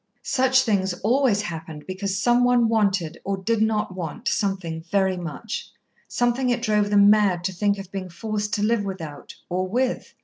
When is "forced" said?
8.09-8.51